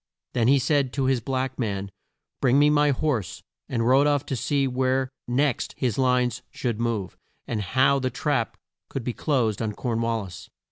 [0.33, 1.91] Then he said to his black man,
[2.41, 7.15] "Bring me my horse," and rode off to see where next his lines should move,
[7.45, 8.57] and how the trap
[8.89, 10.49] could be closed on Corn wal lis.